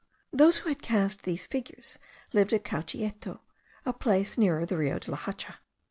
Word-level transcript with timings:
Those 0.33 0.57
who 0.57 0.69
had 0.69 0.81
cast 0.81 1.25
these 1.25 1.45
figures 1.45 1.99
lived 2.33 2.53
at 2.53 2.63
Cauchieto, 2.63 3.39
a 3.85 3.93
place 3.93 4.35
nearer 4.35 4.65
the 4.65 4.75
Rio 4.75 4.97
de 4.97 5.11
la 5.11 5.17
Hacha. 5.17 5.59